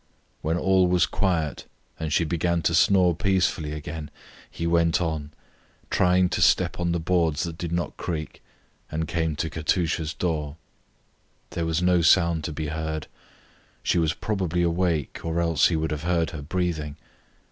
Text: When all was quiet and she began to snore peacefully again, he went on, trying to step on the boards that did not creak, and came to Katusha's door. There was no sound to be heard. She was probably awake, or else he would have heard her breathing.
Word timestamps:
When 0.41 0.57
all 0.57 0.87
was 0.87 1.05
quiet 1.05 1.67
and 1.99 2.11
she 2.11 2.23
began 2.23 2.63
to 2.63 2.73
snore 2.73 3.15
peacefully 3.15 3.71
again, 3.71 4.09
he 4.49 4.65
went 4.65 4.99
on, 4.99 5.29
trying 5.91 6.27
to 6.29 6.41
step 6.41 6.79
on 6.79 6.91
the 6.91 6.99
boards 6.99 7.43
that 7.43 7.55
did 7.55 7.71
not 7.71 7.97
creak, 7.97 8.41
and 8.89 9.07
came 9.07 9.35
to 9.35 9.47
Katusha's 9.47 10.15
door. 10.15 10.55
There 11.51 11.67
was 11.67 11.83
no 11.83 12.01
sound 12.01 12.43
to 12.45 12.51
be 12.51 12.69
heard. 12.69 13.05
She 13.83 13.99
was 13.99 14.15
probably 14.15 14.63
awake, 14.63 15.19
or 15.23 15.39
else 15.39 15.67
he 15.67 15.75
would 15.75 15.91
have 15.91 16.01
heard 16.01 16.31
her 16.31 16.41
breathing. 16.41 16.95